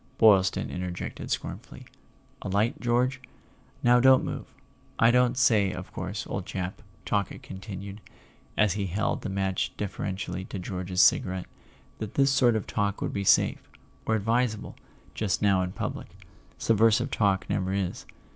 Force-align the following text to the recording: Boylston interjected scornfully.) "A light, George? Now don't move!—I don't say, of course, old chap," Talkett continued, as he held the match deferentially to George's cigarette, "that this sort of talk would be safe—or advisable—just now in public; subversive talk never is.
Boylston 0.17 0.71
interjected 0.71 1.29
scornfully.) 1.29 1.85
"A 2.41 2.49
light, 2.49 2.79
George? 2.81 3.21
Now 3.83 3.99
don't 3.99 4.23
move!—I 4.23 5.11
don't 5.11 5.37
say, 5.37 5.71
of 5.71 5.93
course, 5.93 6.25
old 6.25 6.47
chap," 6.47 6.81
Talkett 7.05 7.43
continued, 7.43 8.01
as 8.57 8.73
he 8.73 8.87
held 8.87 9.21
the 9.21 9.29
match 9.29 9.71
deferentially 9.77 10.43
to 10.45 10.57
George's 10.57 11.01
cigarette, 11.03 11.45
"that 11.99 12.15
this 12.15 12.31
sort 12.31 12.55
of 12.55 12.65
talk 12.65 12.99
would 12.99 13.13
be 13.13 13.23
safe—or 13.23 14.15
advisable—just 14.15 15.39
now 15.39 15.61
in 15.61 15.71
public; 15.71 16.07
subversive 16.57 17.11
talk 17.11 17.47
never 17.47 17.71
is. 17.71 18.07